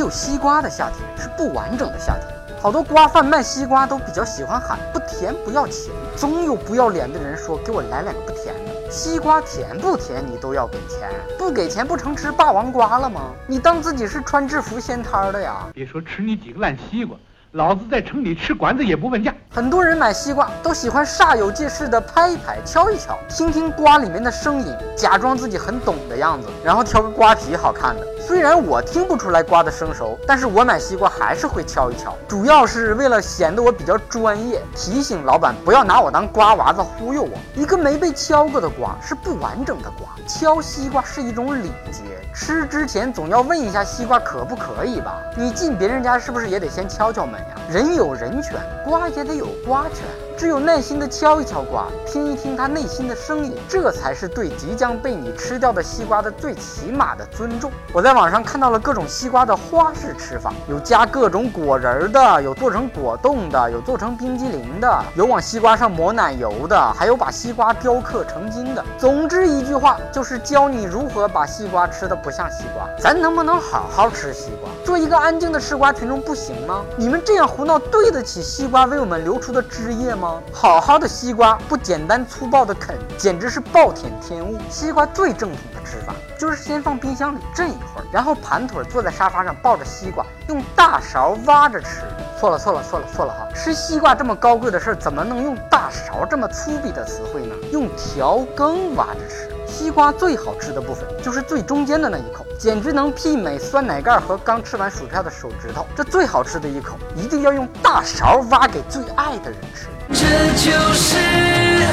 [0.00, 2.26] 有西瓜的夏天是不完整的夏天。
[2.60, 8.90] 好多瓜贩卖西瓜都比较喜欢喊不甜不要钱，总有不要脸的人说给我来两个不甜的。
[8.90, 11.08] 西瓜甜不甜你都要给钱，
[11.38, 13.32] 不给钱不成吃霸王瓜了吗？
[13.46, 15.68] 你当自己是穿制服掀摊的呀？
[15.72, 17.16] 别说吃你几个烂西瓜。
[17.52, 19.34] 老子在城里吃馆子也不问价。
[19.52, 28.06] 很多人买西瓜都喜欢煞有介事的拍一拍、敲一敲，听听瓜里面的声音，假装自己很懂的样子，然后挑个瓜皮好看的。
[28.20, 37.36] 虽然我听不出来瓜的生熟，但是我买西瓜还是会敲一敲，主要是为了显得我比较专业，提醒老板不要拿我当瓜娃子忽悠我。
[37.56, 45.20] 一个没被敲过的瓜是不完整的瓜，敲西瓜是一种礼节，吃之前总要问一下西瓜可不可以吧？
[45.36, 47.39] 你进别人家是不是也得先敲敲门？
[47.70, 50.29] 人有人权，瓜也得有瓜权。
[50.40, 57.70] 只有耐心的敲一敲瓜，听一听它内心的声音，这才是对即将被你吃掉的西瓜的最起码的尊重。
[57.92, 68.82] 我在网上看到了各种西瓜的花式吃法，有加各种果仁的，有做成果冻的，有做成冰激凌的，有往西瓜上抹奶油的，还有把西瓜雕刻成金的。
[68.96, 72.88] 总之一句话，就是教你如何把西瓜吃的不像西瓜。
[72.98, 76.82] 咱能不能好好吃西瓜，做一个安静的吃瓜群众不行吗？
[76.96, 80.29] 你们这样胡闹，对得起西瓜为我们流出的汁液吗？
[80.52, 84.58] 好好的西瓜不简单粗暴的啃，简直是暴殄天物。
[84.68, 92.02] 西瓜最正统的吃法就是先放冰箱里镇一会儿，然后盘腿坐在沙发上抱着西瓜，用大勺挖着吃。
[92.38, 93.46] 错了错了错了错了哈！
[93.54, 97.54] 吃西瓜这么高贵的事儿，怎么能用大勺这么粗鄙的词汇呢？
[97.70, 99.50] 用调羹挖着吃。
[99.66, 105.86] 西瓜最好吃的部分就是最中间的那一口，简直能媲美酸奶盖和刚吃完薯片的手指头。
[105.94, 109.88] 这最好吃的一口，一定要用大勺挖给最爱的人吃。
[110.12, 111.16] 这就是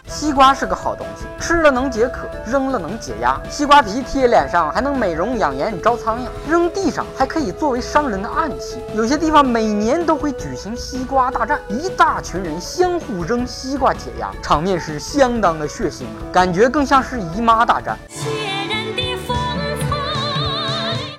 [0.07, 3.39] 西瓜是个好东西，吃了能解渴，扔了能解压。
[3.49, 8.77] 西瓜皮贴脸上还能美容养颜招苍蝇，扔地上还可以作为伤人的暗器。
[8.93, 17.97] 有些地方每年都会举行西瓜大战，一大群人相互扔西瓜解压，场面是相当的血腥啊，感觉更像是姨妈大战。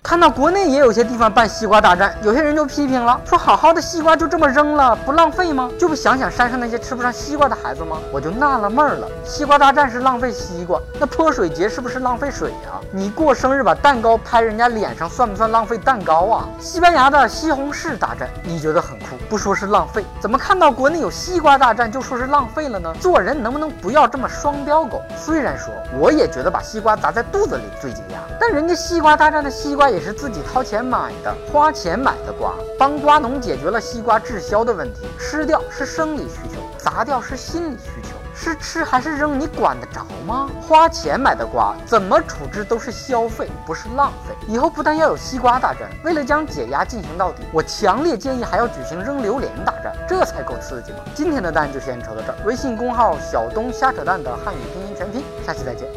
[0.08, 5.70] 看到国内也有些地方办西瓜大战，有些人就批评了，说好好的西瓜就这么扔了，不浪费吗？
[5.78, 7.98] 就不想想山上那些吃不上西瓜的孩子吗？
[8.10, 12.80] 我就纳了闷了，西瓜大战是浪费西瓜，那泼水节是不是浪费水呀？
[12.90, 16.48] 你过生日把蛋糕拍人家脸上，算不算浪费蛋糕啊？
[16.58, 22.90] 西班牙的西红柿大战，你觉得很酷，不说是浪费，怎么看到国内有西瓜大战就说是浪费了呢？
[22.98, 25.02] 做人能不能不要这么双标狗？
[25.18, 25.68] 虽然说
[26.00, 29.97] 我也觉得把西瓜砸在肚子里最解压，但人家西瓜大战的西瓜也。
[29.98, 35.00] 也是自己掏钱买的，花钱买的瓜，帮瓜农解决了西瓜滞销的问题。
[35.18, 38.10] 吃掉是生理需求，砸掉是心理需求。
[38.32, 40.48] 是吃还是扔，你管得着吗？
[40.62, 44.36] 花钱买的瓜，怎么处置都是消费，不是浪费。
[44.46, 50.98] 以后不但要有西瓜大战，为了将解压进行到底，我强烈建议还要举行扔榴莲大战，这才够刺激嘛！
[51.12, 55.88] 今天的蛋就先扯到这儿，微信公号小东瞎扯蛋的汉语拼音全拼，下期再见。